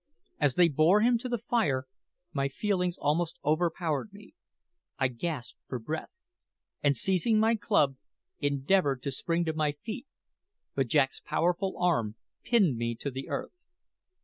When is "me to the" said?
12.77-13.29